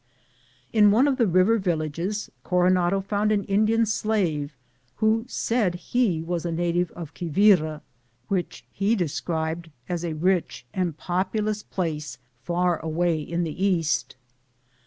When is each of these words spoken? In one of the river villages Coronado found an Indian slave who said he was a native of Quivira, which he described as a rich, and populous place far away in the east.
In 0.73 0.89
one 0.89 1.07
of 1.07 1.17
the 1.17 1.27
river 1.27 1.59
villages 1.59 2.31
Coronado 2.43 3.01
found 3.01 3.31
an 3.31 3.43
Indian 3.43 3.85
slave 3.85 4.55
who 4.95 5.25
said 5.27 5.75
he 5.75 6.23
was 6.23 6.43
a 6.43 6.51
native 6.51 6.89
of 6.93 7.13
Quivira, 7.13 7.83
which 8.27 8.65
he 8.71 8.95
described 8.95 9.69
as 9.87 10.03
a 10.03 10.13
rich, 10.13 10.65
and 10.73 10.97
populous 10.97 11.61
place 11.61 12.17
far 12.41 12.79
away 12.79 13.21
in 13.21 13.43
the 13.43 13.63
east. 13.63 14.15